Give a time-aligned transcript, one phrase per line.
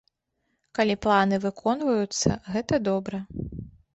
[0.79, 3.23] Калі планы выконваюцца, гэта добра.